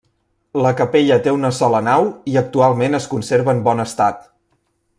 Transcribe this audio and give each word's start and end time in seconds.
La 0.65 0.69
capella 0.77 1.17
té 1.27 1.33
una 1.35 1.51
sola 1.57 1.81
nau 1.89 2.09
i 2.33 2.39
actualment 2.43 3.01
es 3.01 3.07
conserva 3.13 3.55
en 3.57 3.61
bon 3.69 3.85
estat. 3.85 4.27